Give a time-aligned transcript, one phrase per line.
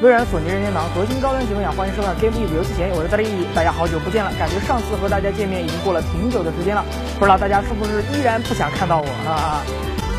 [0.00, 6.84] 微软、索尼、任天堂核心高端级分享，欢迎收看 Game Eve 游戏前，我是大力，大家好久不见了，感觉上次和大家见面已经过了挺久的时间了，
[7.20, 9.62] 不知道大家是不是依然不想看到我啊？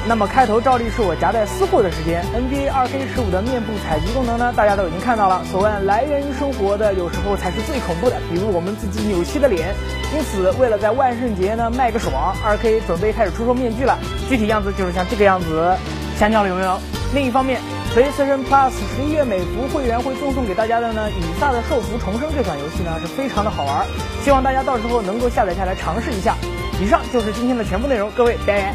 [0.07, 5.43] 那么开头照例是我夹带私货的时间，NBA 2K15 的面部采集功能呢，大家都已经看到了。
[5.52, 9.75] 所谓来源于生活的，有时候才是最恐怖的，比如我们自己扭曲的脸。
[10.16, 15.75] 因此，为了在万圣节呢卖个爽，2K 准备开始出售面具了，具体样子就是像这个样子，
[16.19, 16.78] 想尿了有没有？
[17.14, 17.61] 另一方面
[17.96, 23.87] ，PlayStation Plus 十一月美服会员会赠送给大家的呢，《以撒的受服重生》这款游戏呢是非常的好玩，
[24.21, 26.36] 希望大家到时候能够下载下来尝试一下。
[26.82, 28.73] 以上就是今天的全部内容，各位拜。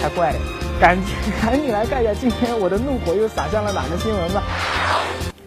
[0.00, 0.38] 太怪了，
[0.80, 4.42] 赶紧 赶紧来看一下今天我的怒火又洒向了哪个新闻吧。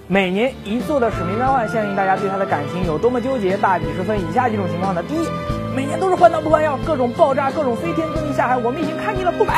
[0.05, 5.27] 每年一做的《使命召唤》，相信大家对它的感情有多么纠结，大体是分以下几种情况的：第一，
[5.75, 9.55] 每年都是换汤不换药，各种爆炸，各种飞天遁地下海，我们已经看腻了，不买；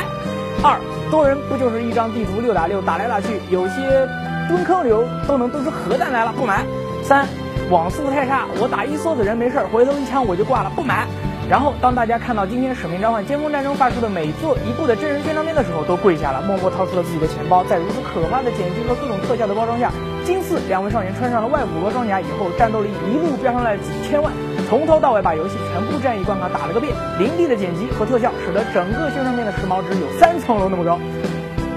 [0.65, 0.79] 二，
[1.11, 4.09] 多人不就是一张地图六打六，打来打去，有些
[4.49, 6.65] 蹲坑流都能蹲出核弹来了，不买；
[7.03, 7.27] 三，
[7.69, 11.05] 网速太差，我打一梭子人没事儿，回头一枪我就挂了，不买。
[11.47, 17.63] 然后，当大家看到今天《使命召唤：尖峰战争》发出的每做一部的真人宣传片的时候，都跪下了，默默掏出了自己的钱包。
[17.65, 19.91] 在如此可怕的剪辑和各种特效的包装下，
[20.25, 24.33] 金四两位少年穿上了外骨骼装甲以后，战斗力一路飙上来几千万，
[24.67, 26.93] 从头到尾把游戏全部战役关卡打了个遍。
[27.19, 30.99] 凌厉的剪辑和特效，使得整个宣传片的时髦值有三层楼那么高。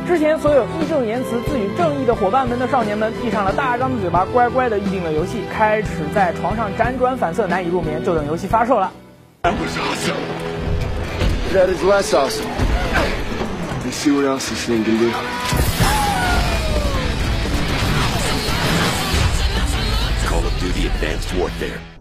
[0.06, 8.90] 之前所有义正言辞、自诩正义的伙伴们的少年们，闭上了大张的嘴巴，乖乖的预定了游戏，开始在床上辗转反侧，难以入眠，就等游戏发售了。
[9.42, 10.16] That was awesome.
[11.52, 12.46] That is less awesome.
[13.84, 15.10] Let's see what else this thing can do.
[20.26, 21.97] Call of Duty Advanced Warfare.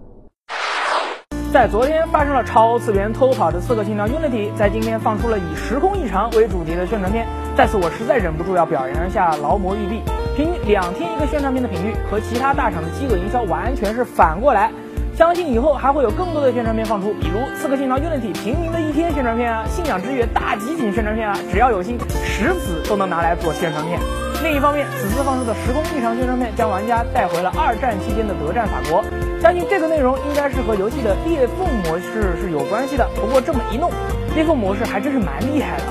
[1.58, 7.26] 在昨天发生了超次元偷跑的刺客信条 Unity，在今天放出了以时空异常为主题的宣传片。
[7.58, 10.04] 在此，我实在忍不住要表扬一下劳模育碧，
[10.36, 14.72] 平均两天一个宣传片的频率，和其他大厂的饥饿营销完全是反过来。
[15.16, 24.00] 相信以后还会有更多的宣传片放出，比如《刺客信条：Unity》平民的一天宣传片啊，《信仰之月》大集锦宣传片啊，只要有心，十子都能拿来做宣传片。
[24.44, 29.04] 另一方面，此次放出的时空异常宣传片将玩家带回了二战期间的德战法国，
[29.40, 33.08] 相信这个内容应该是和游戏的裂缝模式是有关系的。
[33.16, 33.92] 不过这么一弄，
[34.34, 35.84] 裂缝模式还真是蛮厉害的，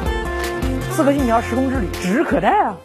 [0.93, 2.77] 《刺客信条：时空之旅》指日可待啊！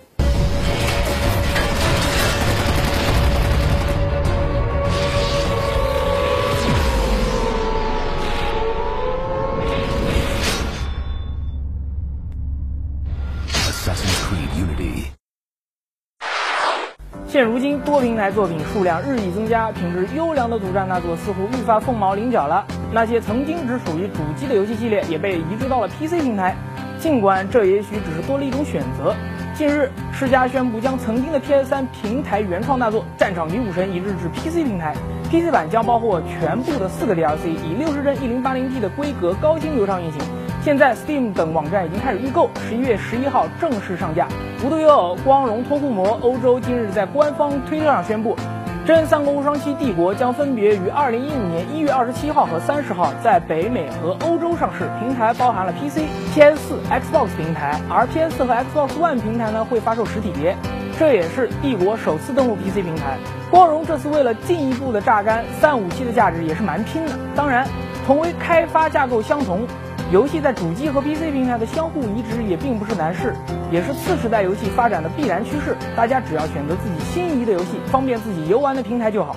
[17.31, 22.67] 现如今，多平台作品数量日益增加，品质优良的主战大作似乎愈发凤毛麟角了。
[22.91, 26.53] 那些曾经只属于主机的游戏系列，也被移植到了 PC 平台。
[26.99, 29.15] 尽管这也许只是多了一种选择。
[29.55, 34.93] 近日，世嘉宣布将曾经的 PS3 平台原创大作《战场女武神》移植至 PC 平台
[35.29, 40.19] ，PC 版将包括全部的四个 DLC，以六十帧 1080P 的规格高清流畅运行。
[40.63, 44.27] 现在，Steam 等网站已经开始预购，十一月十一号正式上架。
[44.63, 48.35] 无独有偶，光荣托库魔欧洲今日在官方推特上宣布，
[48.85, 54.87] 《真三国无双七帝国》将分别于二零一五年一月二十七号和三十号在北美和欧洲上市。
[54.99, 56.01] 平台包含了 PC、
[56.35, 56.55] PS4、
[56.91, 60.55] Xbox 平台，而 PS4 和 Xbox One 平台呢会发售实体碟。
[60.99, 63.17] 这也是帝国首次登陆 PC 平台。
[63.49, 67.13] 光荣这次为了进一步的榨干三五七的价值，也是蛮拼的。
[67.35, 67.67] 当然，
[68.05, 69.65] 同为开发架构相同。
[70.12, 73.34] 游戏在主机和 PC 平台的相互移植也并不是难事，
[73.72, 75.76] 也是次时代游戏发展的必然趋势。
[75.96, 79.36] 大家只要选择自己心仪的游戏，方便自己游玩的平台就好。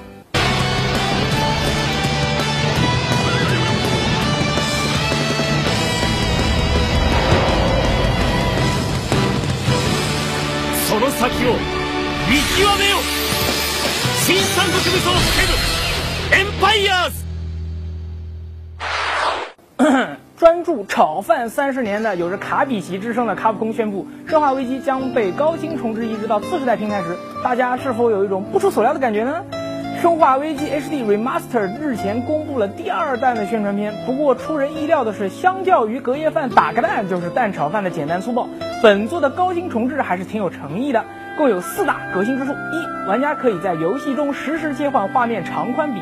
[10.90, 11.53] その先を
[12.28, 12.97] 見極めよ
[14.25, 17.22] 新三国武装セブエンパイアーズ。
[20.83, 29.44] 炒饭三十年的、有着卡比奇之称的卡普空宣布，《生化危机》将被高清重置移植到次世代平台时，大家是否有一种不出所料的感觉呢？
[30.03, 38.49] 《生化危机 HD Remaster》日前公布了第二弹的宣传片，不过出人意料的是，相较于隔夜饭打个蛋就是蛋炒饭的简单粗暴，
[38.82, 41.05] 本作的高清重置还是挺有诚意的，
[41.38, 46.00] 共有四大革新之处：一、玩家可以在游戏中实时切换画面长宽比，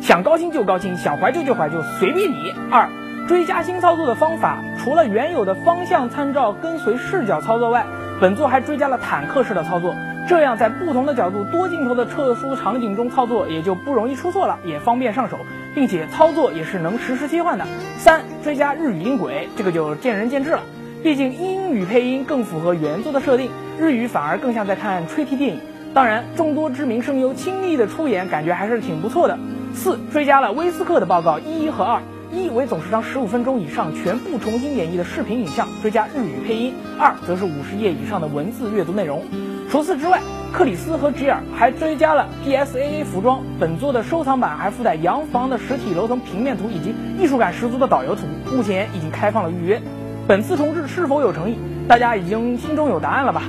[0.00, 2.88] 想高清就高清，想怀旧就怀旧，随便你；二、
[3.32, 7.86] 追加新操作的方法，除了原有的方向参照跟随视角操作外，
[8.20, 9.96] 本作还追加了坦克式的操作，
[10.28, 15.38] 这样在不同的角度、多镜头的特殊场景中操作也就不容易出错了，也方便上手，
[15.74, 17.64] 并且操作也是能实时切换的。
[17.96, 20.60] 三、追加日语音轨，这个就见仁见智了。
[21.02, 25.58] 毕竟英语配音更符合原作的设定，日语反而更像在看吹替电影。
[25.94, 29.38] 当然，众多知名声优亲历的出演，感觉还是挺不错的。
[29.72, 32.02] 四追加了威斯克的报告一和二，
[32.32, 39.22] 一为总时长十五分钟以上全部重新演绎的视频影像，追加日语配音；二则是五十页以上的文字阅读内容。
[39.70, 40.18] 除此之外，
[40.50, 43.42] 克里斯和吉尔还追加了 DSAA 服装。
[43.60, 49.82] 本作的收藏版还附带洋房的实体楼层平面图以及艺术感十足的导游图，目前已经开放了预约。
[50.26, 53.42] 本次重置是否有诚意，大家已经心中有答案了吧？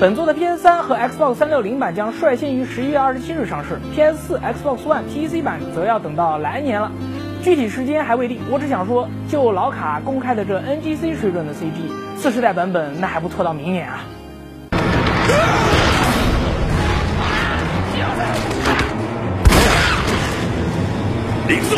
[0.00, 6.92] 本作的 PS3 和 Xbox 360版将率先于十一月二十七日上市，PS4、Xbox One、PC 版则要等到来年了。
[7.45, 14.03] 具体时间还未定，我只想说，就老卡公开的这 NGC 水准的 CG，次世代版本那还不拖到明年啊？
[21.47, 21.75] 行くぞ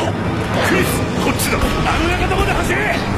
[0.70, 3.17] クリスこっちだあの館まで走れ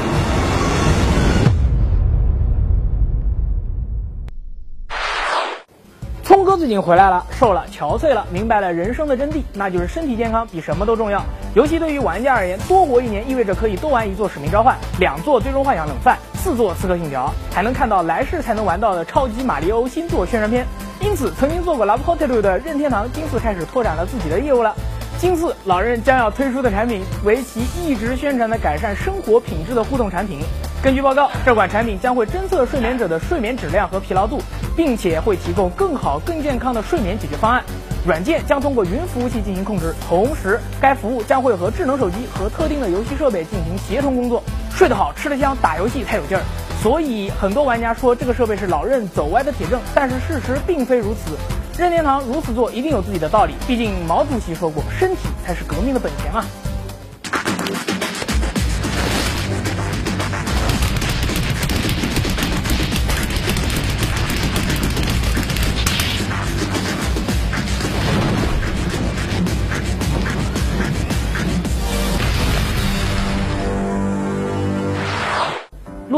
[6.70, 11.20] 聪哥最近回来了，瘦了，憔悴了，明白了人生的真谛，那就是身体健康比什么都重要。
[11.52, 20.64] 尤其对于玩家而言，多活一年意味着可以多玩一座《使命召唤》，两座《最终幻想冷饭》，四座《刺客信条》，还能看到来世才能玩到的超级马里奥新作宣传片。
[21.00, 24.72] 因此，曾经做过 Love Hotel 的任天堂今次开始拓展了自己的业务了。
[25.18, 30.38] 今次老任将要推出的产品为其一直宣传的改善生活品质的互动产品。
[30.82, 34.40] 根据报告，这款产品将会侦测睡眠者的睡眠质量和疲劳度。
[34.76, 37.62] 并且会提供更好、更健康的睡眠解决方案。
[38.06, 44.42] 软件将通过云服务器进行控制，同时该服务将会和智能手机和特定的游戏设备进行协同工作。
[44.72, 46.42] 睡得好，吃得香，打游戏才有劲儿。
[46.82, 51.36] 所以很多玩家说这个设备是老任走歪的铁证，但是事实并非如此。
[51.76, 56.42] 任天堂如此做一定有自己的道理，毕竟毛主席说过，身体才是革命的本钱啊。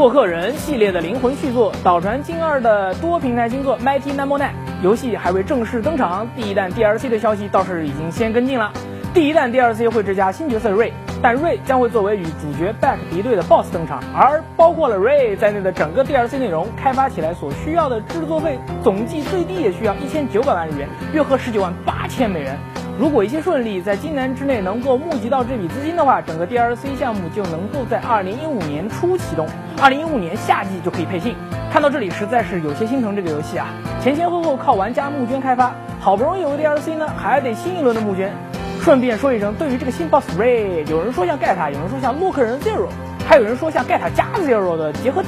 [0.03, 4.49] 洛克人系列的灵魂续作，岛传金二的多平台新作《Mighty Number Nine》
[4.83, 8.69] 游戏还未正式登场，第一弹 DLC 的消息倒是已经先跟进了。
[9.13, 10.91] 第一弹 DLC 会追加新角色瑞，
[11.21, 22.57] 但瑞将会作为与主角 Back 敌对的 BOSS 登场，而包括了瑞在内的整个 DLC 内容开发起来所需要的制作费，总计最低也需要一千九百万日元，约合十九万八千美元。
[22.99, 29.47] 如果一切顺利，在今年之内能够募集到这笔资金的话，整个 DLC 项目就能够在二零一五年初启动，
[29.83, 31.35] 二零一五年夏季就可以配信。
[31.69, 33.67] 看到这里，实在是有些心疼这个游戏啊！
[34.01, 38.31] 前前后后靠玩家募捐开发，好不容易有个 DLC 呢，还得新一轮的募捐。
[38.79, 42.87] 顺便说一声，对于这个新 BOSS Ray，有人说像盖塔，有人说像洛克人 Zero，
[43.27, 45.27] 还有人说像盖塔加 Zero 的结合体。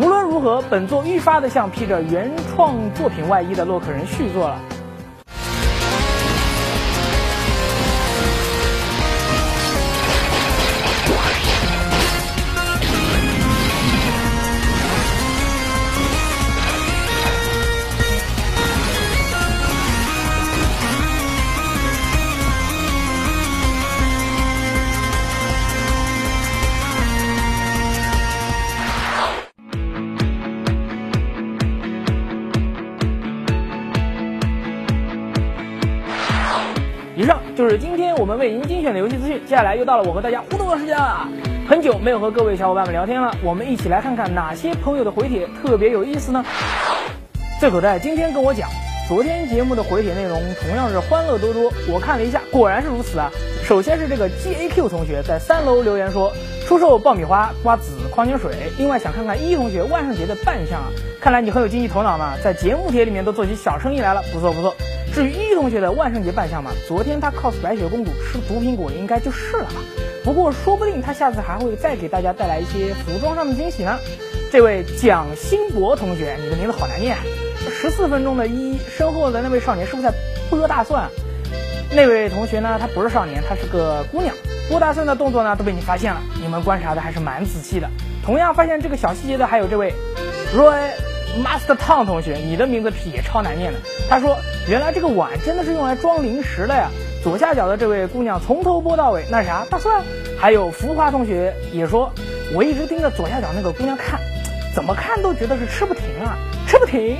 [0.00, 4.56] 无论如何，本作愈发的像披着原创作品外衣的洛克人续作了。
[38.24, 41.28] 我们为您精选的游戏资讯，接下来又到了我和大家互动的时间了。
[41.68, 46.42] 很久没有和各位小伙伴们聊天了，我们一起来看看哪些朋友的回帖特别有意思呢？
[47.60, 48.66] 这口袋今天跟我讲，
[49.06, 53.30] 昨天节目的回帖内容同样是欢乐多多，我看了一下，果然是如此啊。
[53.62, 56.32] 首先是这个 G A Q 同学在三楼留言说，
[56.66, 60.88] 出售爆米花、瓜子、矿泉水，另外想看看一同学万圣节的扮相啊，
[61.20, 64.74] 看来你很有经济头脑嘛，在节目帖里面都做起小生意来了，不错不错。
[65.14, 69.74] 至于一同学的万圣节扮相嘛，昨天他 cos 白雪公主吃毒苹果，应该就是了吧。
[70.24, 73.96] 不过说不定他下次还会再给大家带来一些服装上的惊喜呢。
[74.50, 77.16] 这位蒋新博同学，你的名字好难念。
[77.70, 80.12] 十四分钟的一身后的那位少年是不是在
[80.50, 81.08] 剥大蒜？
[81.94, 84.34] 那位同学呢，他不是少年，他是个姑娘。
[84.68, 87.88] 剥大蒜的动作呢都被你发现了，你们观察的还是蛮仔细的。
[88.24, 89.94] 同样发现这个小细节的还有这位
[90.56, 90.90] Roy
[91.44, 93.78] Master Town 同学，你的名字也超难念的。
[94.14, 94.38] 他说。
[94.66, 96.88] 原来这个碗真的是用来装零食的呀！
[97.22, 100.02] 左下角的这位姑娘从头播到尾，那是啥大蒜？
[100.38, 102.10] 还有浮华同学也说，
[102.54, 104.18] 我一直盯着左下角那个姑娘看，
[104.74, 107.14] 怎么看都觉得是吃不停啊，吃不停！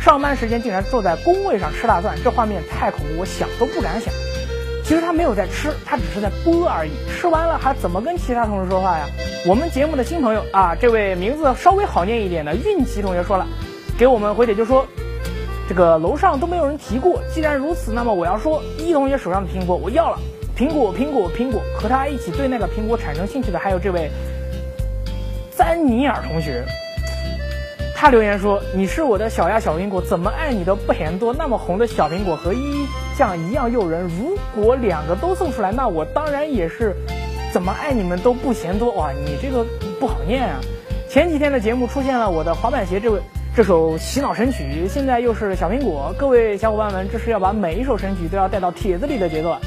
[0.00, 4.12] 上班时间竟然坐在工位上吃大蒜，这画面太恐怖，我想都不敢想。
[4.82, 6.90] 其实他没有在吃，他只是在播而已。
[7.16, 9.06] 吃完了还怎么跟其他同事说话呀？
[9.46, 13.46] 我们节目的新朋友啊，这位名字稍微好念一点的运气同学说了，
[13.96, 14.84] 给我们回帖就说，
[15.68, 17.20] 这个楼上都没有人提过。
[17.30, 20.18] 既然如此，那么我要说，一同学手上的苹果我要了，
[20.56, 21.60] 苹果苹果苹果。
[21.78, 24.10] 和他一起对那个苹果产生兴趣的还有这位
[25.54, 26.64] 詹尼尔同学。
[27.94, 31.34] 他留言说：“你是我的小呀小苹果，怎么爱你都不嫌多。
[31.34, 36.94] 那么红的小苹果和一酱一样诱人，如果两个都送出来，那我当然也是
[37.52, 38.92] 怎么爱你们都不嫌多。
[38.92, 39.66] 哇，你这个
[39.98, 40.60] 不好念啊！
[41.10, 43.20] 前几天的节目出现了我的滑板鞋这位
[43.58, 46.14] 这首洗脑神曲，现在又是小苹果。
[46.16, 49.58] 各位小伙伴们，这是要把每一首神曲都要带到帖子里的节奏。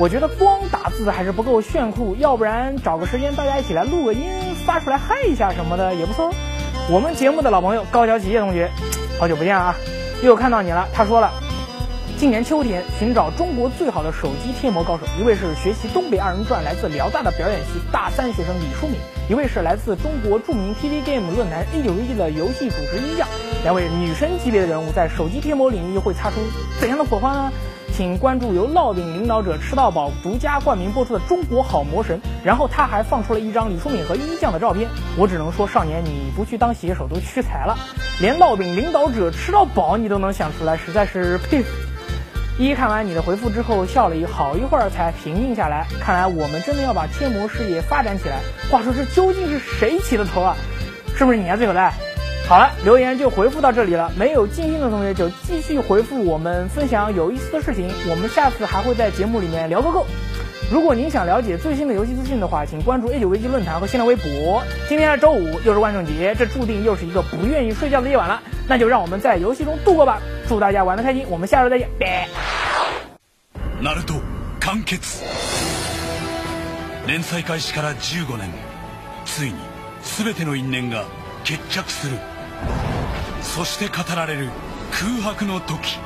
[0.00, 4.28] 我觉得光打字还是不够炫酷，要不然找个时间大家一起来录个音
[4.66, 6.32] 发出来嗨一下什么的也不错。”
[6.90, 8.68] 我们节目的老朋友高桥启业同学，
[9.20, 9.76] 好久不见啊！
[10.24, 10.88] 又看到你了。
[10.92, 11.30] 他说了，
[12.18, 18.96] 今年秋天寻找中国最好的手机贴膜高手，一位是学习东北二人转来自辽大的表演系大三学生李淑敏，
[19.28, 23.28] 一位是来自中国著名 TV Game 论坛 A 九一 G 的游戏主持一将。
[23.64, 26.36] 两位女神级别的人物在手机贴膜领域会擦出
[26.80, 27.52] 怎样的火花呢？
[27.92, 34.88] 请关注由烙饼领导者吃到饱独家冠名播出的《中国好魔神》，然后他还放出了一张李淑敏和一酱的照片。
[35.18, 37.76] 我只能说，少年你不去当写手都屈才了，
[38.22, 41.68] 连烙饼领导者吃到饱你都能想出来，实在是佩服。
[42.58, 45.86] 一看完你的回复之后，笑了一好一会儿才平静下来。
[46.00, 48.36] 看来我们真的要把贴膜事业发展起来。
[48.70, 50.56] 话说这究竟是谁起的头啊？
[51.14, 51.92] 是不是你啊，最有赖？
[52.48, 54.10] 好了，留言就回复到这里了。
[54.16, 57.90] 没有尽兴的同学就继续回复我们，分享有意思的事情。
[58.08, 60.06] 我们下次还会在节目里面聊个够。
[60.72, 64.62] 如果您想了解最新的游戏资讯的话，请关注 A 九危机论坛和新浪微博。
[64.88, 68.40] 今天是周五，又是万圣节，这注定又是一个不愿意睡觉的夜晚了。
[68.66, 70.22] 那就让我们在游戏中度过吧。
[70.48, 71.88] 祝大家玩的开心，我们下周再见。
[71.98, 72.28] 拜。
[73.82, 74.14] ナルト
[74.60, 75.24] 完結。
[77.06, 78.48] 連載開始から15年。
[79.24, 79.56] ついに
[80.02, 81.04] 全ての因縁が
[81.42, 82.16] 決着する。
[83.42, 84.50] そして語られる
[84.92, 85.98] 空白の時。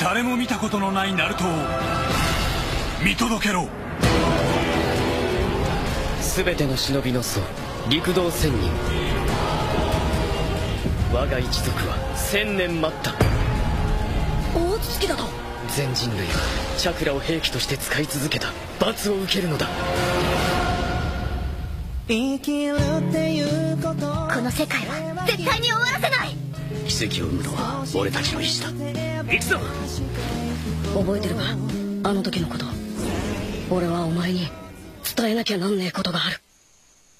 [0.00, 1.46] 誰も見たことのないナルトを
[3.04, 3.68] 見届けろ。
[6.20, 7.40] 全ての忍びの祖
[7.88, 8.70] 陸道仙人
[11.12, 13.10] 我が一族は千年待った。
[14.56, 15.24] 大月だと。
[15.76, 16.26] 全人類は
[16.78, 18.52] チャクラを兵器として使い続けた。
[18.78, 19.66] 罰を受けるのだ。
[19.66, 19.72] こ
[22.12, 22.38] の
[24.50, 26.36] 世界は絶対に終わらせない。
[26.86, 28.68] 奇跡を生むのは俺たちの意志だ。
[28.68, 29.58] 行くぞ。
[30.94, 31.42] 覚えてるか？
[32.04, 32.66] あの時のこと。
[33.70, 34.46] 俺はお前に
[35.16, 36.40] 伝えなきゃなんねえことがある。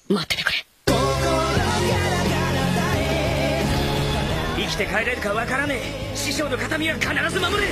[0.09, 0.65] 待っててくれ
[4.71, 5.81] きて帰れるかわからね
[6.13, 6.15] え。
[6.15, 7.67] 師匠の形見は必ず守れ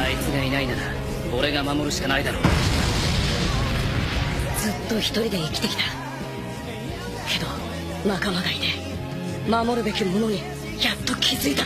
[0.00, 0.80] あいつがいないなら
[1.32, 2.42] 俺が守るしかないだろう。
[4.60, 5.82] ずっと一人で生きてきた。
[7.28, 7.46] けど
[8.08, 8.66] 仲間がいて
[9.48, 10.38] 守るべきものに
[10.82, 11.64] やっと気づいた。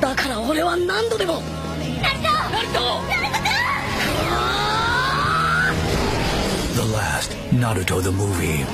[0.00, 1.42] だから俺は何度でも。
[2.00, 2.30] ナルト！
[2.52, 3.94] ナルトナルト
[6.74, 8.64] The last Naruto the movie